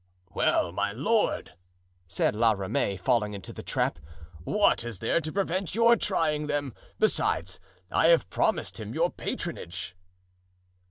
[0.33, 1.53] "Well, my lord,"
[2.07, 3.99] said La Ramee, falling into the trap,
[4.43, 6.73] "what is there to prevent your trying them?
[6.97, 7.59] Besides,
[7.91, 9.95] I have promised him your patronage."